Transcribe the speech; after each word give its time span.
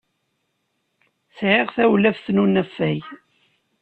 Sɛiɣ 1.37 1.67
tawlaft 1.75 2.25
n 2.31 2.41
unafag. 2.43 3.01